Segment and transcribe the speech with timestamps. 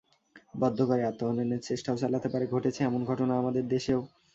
[0.53, 4.01] বদ্ধ ঘরে আত্মহননের চেষ্টাও চালাতে পারে, ঘটেছে এমন ঘটনা আমাদের দেশেও।